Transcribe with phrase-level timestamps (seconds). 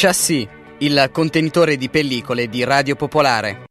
[0.00, 0.46] Chassis,
[0.78, 3.67] il contenitore di pellicole di Radio Popolare.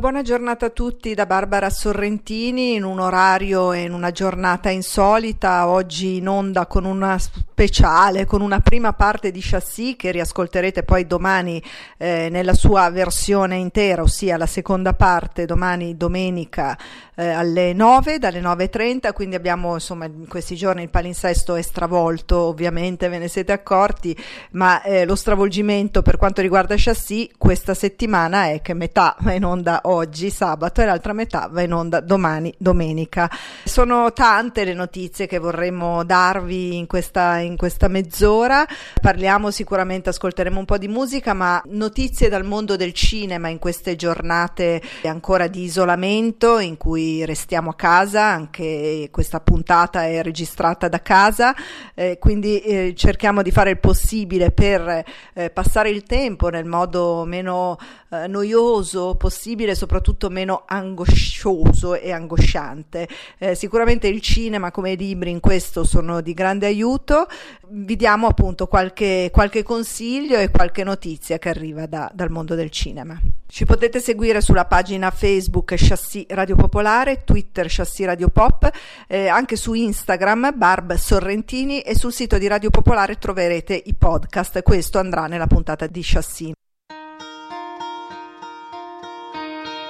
[0.00, 5.68] Buona giornata a tutti da Barbara Sorrentini in un orario e in una giornata insolita,
[5.68, 11.06] oggi in onda con una speciale, con una prima parte di chassis che riascolterete poi
[11.06, 11.62] domani
[11.98, 16.78] eh, nella sua versione intera, ossia la seconda parte domani domenica
[17.14, 22.38] eh, alle 9, dalle 9.30, quindi abbiamo insomma in questi giorni il palinsesto è stravolto,
[22.38, 24.16] ovviamente ve ne siete accorti,
[24.52, 29.44] ma eh, lo stravolgimento per quanto riguarda chassis questa settimana è che metà va in
[29.44, 33.30] onda oggi, sabato, e l'altra metà va in onda domani, domenica.
[33.64, 38.66] Sono tante le notizie che vorremmo darvi in questa, in questa mezz'ora,
[39.00, 43.96] parliamo sicuramente, ascolteremo un po' di musica, ma notizie dal mondo del cinema in queste
[43.96, 51.02] giornate ancora di isolamento in cui restiamo a casa, anche questa puntata è registrata da
[51.02, 51.54] casa,
[51.94, 57.24] eh, quindi eh, cerchiamo di fare il possibile per eh, passare il tempo nel modo
[57.24, 57.78] meno
[58.10, 63.08] eh, noioso possibile, soprattutto meno angoscioso e angosciante.
[63.38, 67.26] Eh, sicuramente il cinema come i libri in questo sono di grande aiuto,
[67.68, 72.70] vi diamo appunto qualche, qualche consiglio e qualche notizia che arriva da, dal mondo del
[72.70, 73.18] cinema.
[73.46, 78.70] Ci potete seguire sulla pagina Facebook Chassis Radio Popolare, Twitter Chassis Radio Pop,
[79.08, 84.62] eh, anche su Instagram Barb Sorrentini e sul sito di Radio Popolare troverete i podcast.
[84.62, 86.52] Questo andrà nella puntata di Chassis.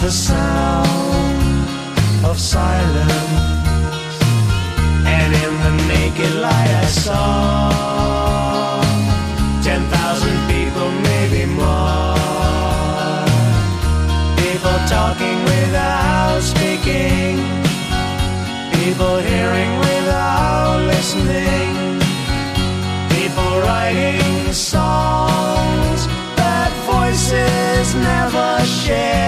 [0.00, 1.66] the sound
[2.24, 3.08] of silence
[5.04, 7.78] And in the naked light I saw
[9.62, 12.14] ten thousand people, maybe more.
[14.42, 17.36] People talking without speaking,
[18.78, 21.70] people hearing without listening,
[23.16, 26.00] people writing songs
[26.36, 29.27] that voices never shared.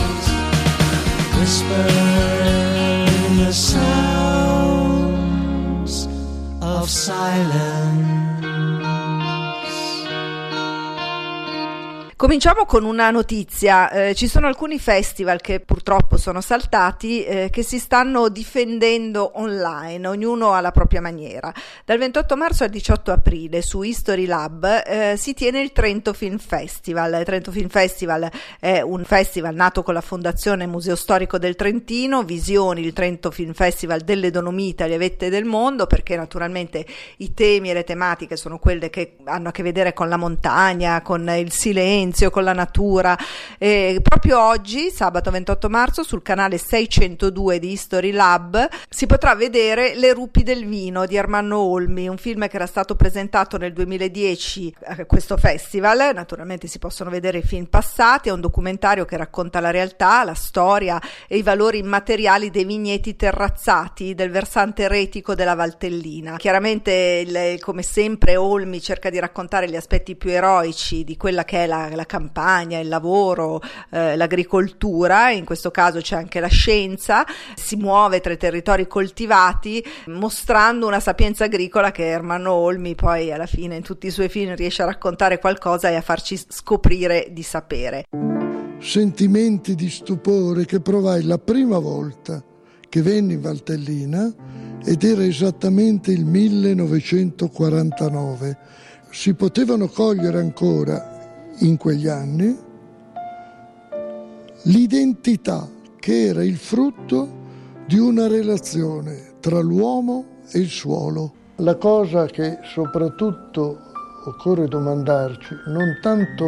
[1.61, 1.87] whisper
[3.27, 4.87] in the sounds
[6.61, 8.30] of silence.
[12.21, 17.63] Cominciamo con una notizia, eh, ci sono alcuni festival che purtroppo sono saltati eh, che
[17.63, 21.51] si stanno difendendo online, ognuno alla propria maniera.
[21.83, 26.37] Dal 28 marzo al 18 aprile su History Lab eh, si tiene il Trento Film
[26.37, 27.17] Festival.
[27.17, 28.29] Il Trento Film Festival
[28.59, 33.53] è un festival nato con la Fondazione Museo Storico del Trentino, Visioni, il Trento Film
[33.53, 36.85] Festival delle Dolomiti, le vette del mondo, perché naturalmente
[37.17, 41.01] i temi e le tematiche sono quelle che hanno a che vedere con la montagna,
[41.01, 43.17] con il silenzio, silenzio con la natura.
[43.57, 49.95] E proprio oggi, sabato 28 marzo, sul canale 602 di History Lab si potrà vedere
[49.95, 54.75] Le rupi del vino di Armando Olmi, un film che era stato presentato nel 2010
[54.85, 56.11] a questo festival.
[56.13, 60.33] Naturalmente si possono vedere i film passati, è un documentario che racconta la realtà, la
[60.33, 66.37] storia e i valori immateriali dei vigneti terrazzati del versante retico della Valtellina.
[66.37, 71.67] Chiaramente, come sempre, Olmi cerca di raccontare gli aspetti più eroici di quella che è
[71.67, 73.61] la, la la campagna, il lavoro,
[73.91, 77.23] eh, l'agricoltura, in questo caso c'è anche la scienza,
[77.55, 83.45] si muove tra i territori coltivati mostrando una sapienza agricola che Ermanno Olmi poi alla
[83.45, 87.43] fine in tutti i suoi film riesce a raccontare qualcosa e a farci scoprire di
[87.43, 88.05] sapere.
[88.79, 92.43] Sentimenti di stupore che provai la prima volta
[92.89, 94.33] che venni in Valtellina
[94.83, 98.57] ed era esattamente il 1949.
[99.11, 101.10] Si potevano cogliere ancora
[101.61, 102.57] in quegli anni
[104.63, 105.67] l'identità
[105.99, 107.39] che era il frutto
[107.85, 111.33] di una relazione tra l'uomo e il suolo.
[111.57, 113.77] La cosa che soprattutto
[114.25, 116.45] occorre domandarci, non tanto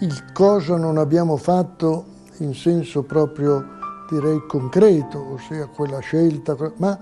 [0.00, 2.06] il cosa non abbiamo fatto
[2.38, 3.78] in senso proprio
[4.08, 6.98] direi concreto, ossia quella scelta, ma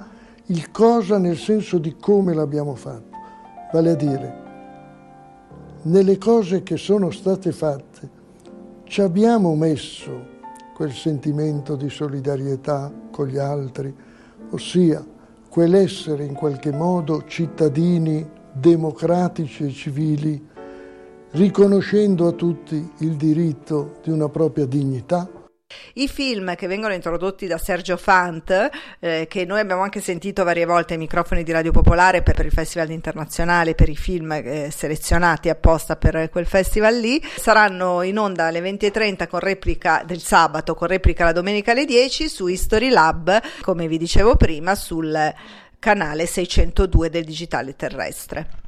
[0.47, 3.17] il cosa nel senso di come l'abbiamo fatto,
[3.73, 4.47] vale a dire
[5.83, 8.17] nelle cose che sono state fatte
[8.85, 10.37] ci abbiamo messo
[10.75, 13.95] quel sentimento di solidarietà con gli altri,
[14.51, 15.05] ossia
[15.49, 20.47] quell'essere in qualche modo cittadini democratici e civili,
[21.33, 25.29] riconoscendo a tutti il diritto di una propria dignità
[25.95, 28.71] i film che vengono introdotti da Sergio Fant,
[29.01, 32.47] eh, che noi abbiamo anche sentito varie volte ai microfoni di Radio Popolare per, per
[32.47, 38.19] il Festival internazionale, per i film eh, selezionati apposta per quel festival lì, saranno in
[38.19, 42.89] onda alle 20.30 con replica del sabato, con replica la domenica alle 10 su History
[42.89, 45.35] Lab, come vi dicevo prima, sul
[45.79, 48.68] canale 602 del digitale terrestre.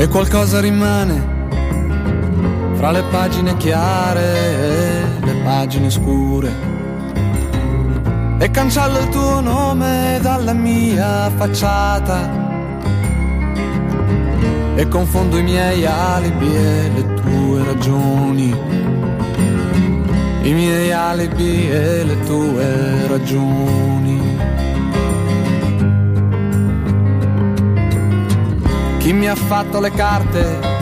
[0.00, 1.48] E qualcosa rimane
[2.72, 6.50] fra le pagine chiare e le pagine scure.
[8.38, 12.30] E cancello il tuo nome dalla mia facciata
[14.74, 18.56] e confondo i miei alibi e le tue ragioni.
[20.42, 24.29] I miei alibi e le tue ragioni.
[29.20, 30.78] Mi ha fatto le carte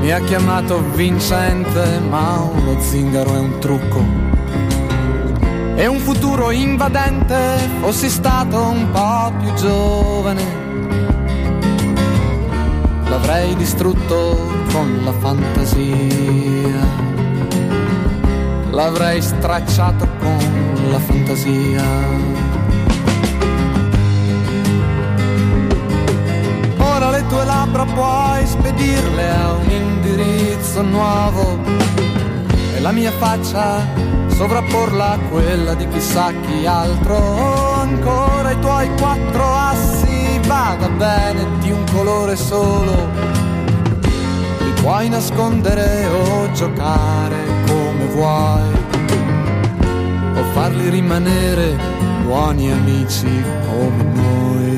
[0.00, 4.02] mi ha chiamato vincente, ma uno zingaro è un trucco.
[5.76, 7.36] E un futuro invadente,
[7.80, 10.44] fossi stato un po' più giovane,
[13.08, 14.38] l'avrei distrutto
[14.72, 17.06] con la fantasia.
[18.70, 22.47] L'avrei stracciato con la fantasia.
[27.28, 31.58] Tue labbra puoi spedirle a un indirizzo nuovo
[32.74, 33.84] e la mia faccia
[34.28, 37.16] sovrapporla a quella di chissà chi altro.
[37.74, 43.08] Ancora i tuoi quattro assi, vada bene di un colore solo.
[44.60, 48.72] Li puoi nascondere o giocare come vuoi,
[50.34, 51.76] o farli rimanere
[52.24, 54.77] buoni amici come noi.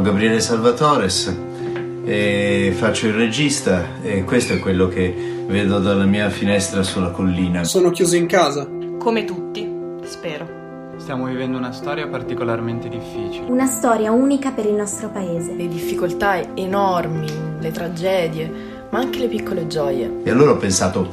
[0.00, 1.36] Sono Gabriele Salvatores
[2.06, 7.64] e faccio il regista e questo è quello che vedo dalla mia finestra sulla collina.
[7.64, 8.66] Sono chiuso in casa.
[8.98, 9.70] Come tutti,
[10.04, 10.94] spero.
[10.96, 13.44] Stiamo vivendo una storia particolarmente difficile.
[13.46, 15.52] Una storia unica per il nostro paese.
[15.52, 17.28] Le difficoltà enormi,
[17.60, 18.50] le tragedie,
[18.88, 20.10] ma anche le piccole gioie.
[20.24, 21.12] E allora ho pensato,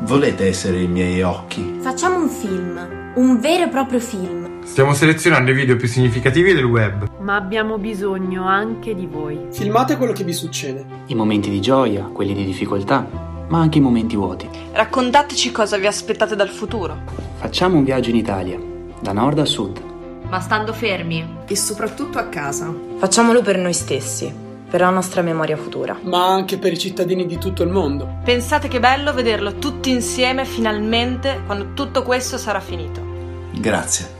[0.00, 1.78] volete essere i miei occhi?
[1.80, 4.62] Facciamo un film, un vero e proprio film.
[4.62, 7.09] Stiamo selezionando i video più significativi del web.
[7.20, 9.48] Ma abbiamo bisogno anche di voi.
[9.50, 10.86] Filmate quello che vi succede.
[11.06, 13.06] I momenti di gioia, quelli di difficoltà,
[13.48, 14.48] ma anche i momenti vuoti.
[14.72, 16.96] Raccontateci cosa vi aspettate dal futuro.
[17.34, 18.58] Facciamo un viaggio in Italia,
[19.00, 19.82] da nord a sud.
[20.30, 21.38] Ma stando fermi.
[21.46, 22.72] E soprattutto a casa.
[22.96, 24.32] Facciamolo per noi stessi,
[24.70, 25.98] per la nostra memoria futura.
[26.02, 28.20] Ma anche per i cittadini di tutto il mondo.
[28.24, 33.02] Pensate che bello vederlo tutti insieme finalmente quando tutto questo sarà finito.
[33.52, 34.19] Grazie.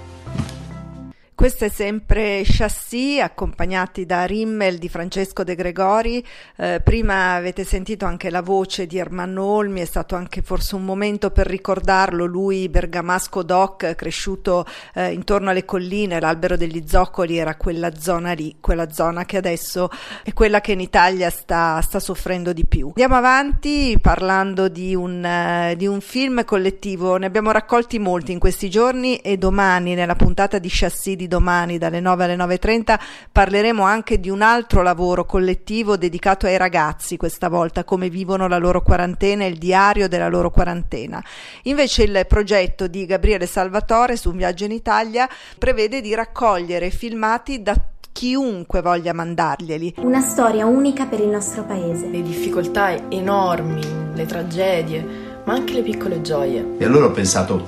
[1.41, 6.23] Questo è sempre Chassis, accompagnati da Rimmel di Francesco De Gregori.
[6.57, 10.85] Eh, prima avete sentito anche la voce di Ermanno Olmi, è stato anche forse un
[10.85, 12.27] momento per ricordarlo.
[12.27, 18.57] Lui, bergamasco doc, cresciuto eh, intorno alle colline, l'albero degli zoccoli era quella zona lì,
[18.61, 19.89] quella zona che adesso
[20.23, 22.89] è quella che in Italia sta, sta soffrendo di più.
[22.89, 25.25] Andiamo avanti parlando di un,
[25.73, 30.17] uh, di un film collettivo, ne abbiamo raccolti molti in questi giorni e domani nella
[30.17, 32.99] puntata di Chassis di domani dalle 9 alle 9.30
[33.31, 38.59] parleremo anche di un altro lavoro collettivo dedicato ai ragazzi, questa volta come vivono la
[38.59, 41.23] loro quarantena, il diario della loro quarantena.
[41.63, 47.63] Invece il progetto di Gabriele Salvatore su un viaggio in Italia prevede di raccogliere filmati
[47.63, 47.77] da
[48.11, 49.95] chiunque voglia mandarglieli.
[49.99, 52.09] Una storia unica per il nostro paese.
[52.09, 53.83] Le difficoltà enormi,
[54.15, 55.07] le tragedie,
[55.45, 56.75] ma anche le piccole gioie.
[56.79, 57.65] E allora ho pensato,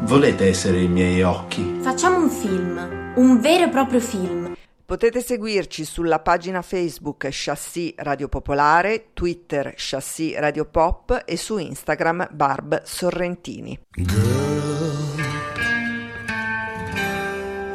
[0.00, 1.75] volete essere i miei occhi?
[1.96, 4.54] Facciamo un film, un vero e proprio film.
[4.84, 12.28] Potete seguirci sulla pagina Facebook Chassis Radio Popolare, Twitter Chassis Radio Pop e su Instagram
[12.32, 13.80] Barb Sorrentini.
[13.92, 14.14] Girl,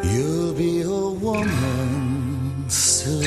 [0.03, 3.23] you'll be a woman soon.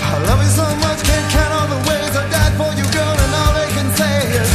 [0.00, 3.16] I love you so much, can't count all the ways I died for you, girl,
[3.16, 4.50] and all they can say is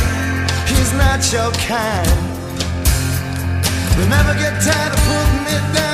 [0.67, 2.24] he's not your kind.
[3.97, 5.84] They never get tired of putting it down,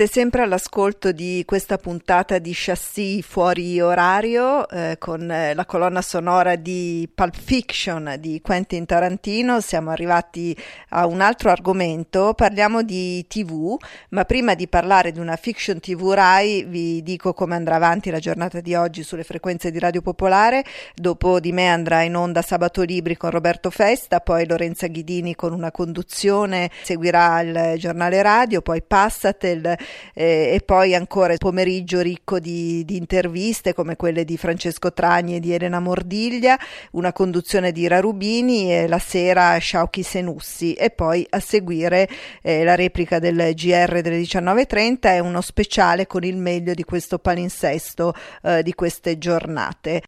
[0.00, 6.00] Siete sempre all'ascolto di questa puntata di Chassis fuori orario eh, con eh, la colonna
[6.00, 9.60] sonora di Pulp Fiction di Quentin Tarantino.
[9.60, 10.56] Siamo arrivati
[10.90, 13.76] a un altro argomento, parliamo di TV,
[14.10, 18.20] ma prima di parlare di una fiction TV Rai vi dico come andrà avanti la
[18.20, 20.64] giornata di oggi sulle frequenze di Radio Popolare.
[20.94, 25.52] Dopo di me andrà in onda Sabato Libri con Roberto Festa, poi Lorenza Ghidini con
[25.52, 29.76] una conduzione, seguirà il giornale radio, poi Passatel
[30.14, 35.36] eh, e poi ancora il pomeriggio ricco di, di, interviste come quelle di Francesco Tragni
[35.36, 36.58] e di Elena Mordiglia,
[36.92, 42.08] una conduzione di Rarubini e la sera Sciauchi Senussi e poi a seguire
[42.42, 47.18] eh, la replica del GR delle 19.30 e uno speciale con il meglio di questo
[47.18, 50.02] palinsesto eh, di queste giornate.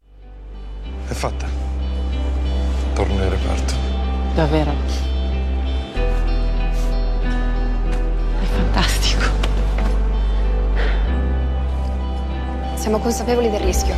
[1.06, 1.46] È fatta.
[2.94, 3.74] Torno in reparto.
[4.34, 5.11] Davvero?
[12.82, 13.94] Siamo consapevoli del rischio,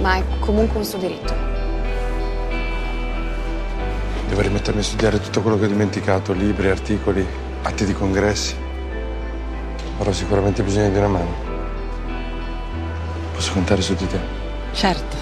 [0.00, 1.34] ma è comunque un suo diritto.
[4.28, 7.22] Devo rimettermi a studiare tutto quello che ho dimenticato, libri, articoli,
[7.60, 8.56] atti di congressi.
[9.98, 11.34] Avrò sicuramente bisogno di una mano.
[13.34, 14.18] Posso contare su di te?
[14.72, 15.16] Certo.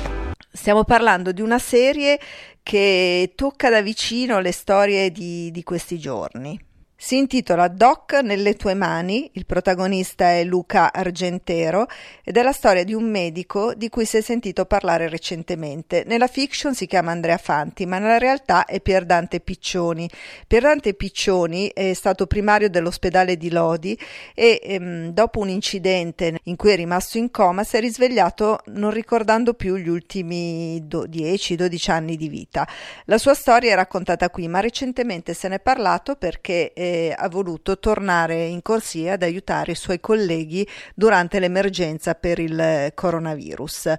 [0.52, 2.20] Stiamo parlando di una serie
[2.62, 6.56] che tocca da vicino le storie di, di questi giorni.
[7.02, 11.86] Si intitola Doc nelle tue mani, il protagonista è Luca Argentero
[12.22, 16.04] ed è la storia di un medico di cui si è sentito parlare recentemente.
[16.06, 20.10] Nella fiction si chiama Andrea Fanti, ma nella realtà è Pier Dante Piccioni.
[20.46, 23.98] Pier Dante Piccioni è stato primario dell'ospedale di Lodi
[24.34, 28.90] e ehm, dopo un incidente in cui è rimasto in coma si è risvegliato non
[28.90, 32.68] ricordando più gli ultimi do- 10-12 anni di vita.
[33.06, 37.28] La sua storia è raccontata qui, ma recentemente se ne è parlato perché eh, ha
[37.28, 43.94] voluto tornare in corsia ad aiutare i suoi colleghi durante l'emergenza per il coronavirus.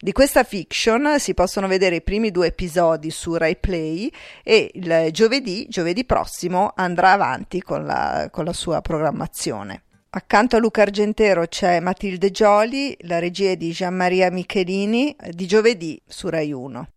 [0.00, 4.08] Di questa fiction si possono vedere i primi due episodi su Rai Play
[4.44, 9.82] e il giovedì, giovedì prossimo, andrà avanti con la, con la sua programmazione.
[10.10, 16.00] Accanto a Luca Argentero c'è Matilde Gioli, la regia di Gian Maria Michelini, di giovedì
[16.06, 16.88] su Rai 1.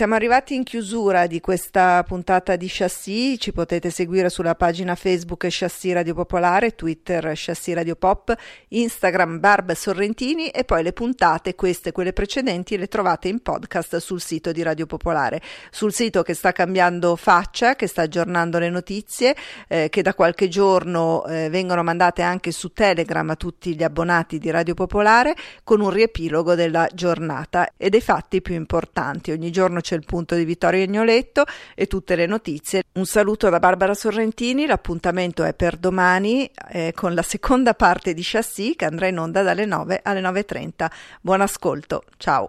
[0.00, 5.46] Siamo arrivati in chiusura di questa puntata di Chassis, ci potete seguire sulla pagina Facebook
[5.50, 8.34] Chassis Radio Popolare, Twitter Chassis Radio Pop,
[8.68, 13.98] Instagram Barb Sorrentini e poi le puntate, queste e quelle precedenti, le trovate in podcast
[13.98, 18.70] sul sito di Radio Popolare, sul sito che sta cambiando faccia, che sta aggiornando le
[18.70, 19.36] notizie,
[19.68, 24.38] eh, che da qualche giorno eh, vengono mandate anche su Telegram a tutti gli abbonati
[24.38, 29.30] di Radio Popolare con un riepilogo della giornata e dei fatti più importanti.
[29.30, 32.84] Ogni giorno c'è il punto di Vittorio Agnoletto e tutte le notizie.
[32.92, 38.22] Un saluto da Barbara Sorrentini, l'appuntamento è per domani eh, con la seconda parte di
[38.22, 40.86] Chassis che andrà in onda dalle 9 alle 9.30.
[41.20, 42.48] Buon ascolto, ciao!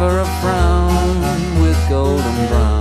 [0.00, 2.80] for a frown with golden brown.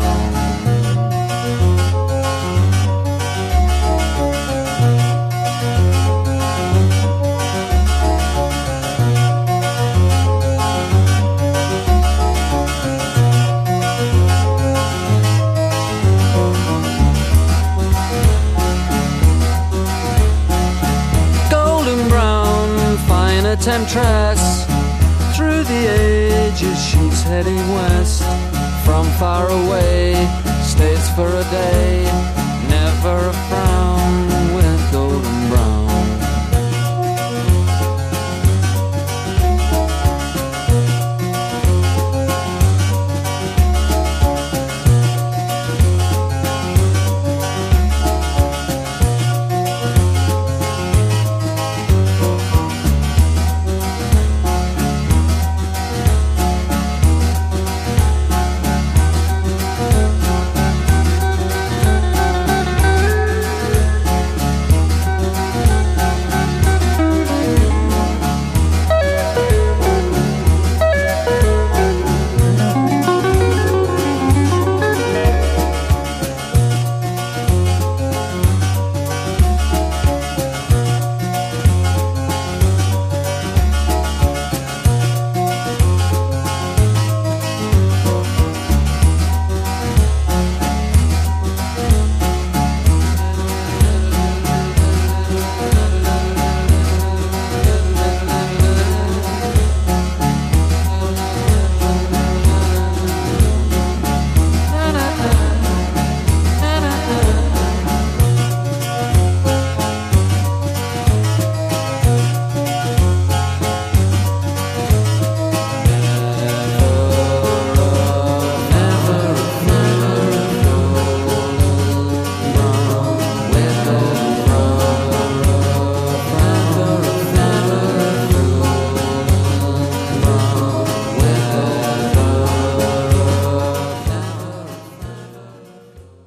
[23.08, 24.49] fine temptress
[29.20, 30.14] far away
[30.64, 32.04] stays for a day,
[32.70, 33.49] never.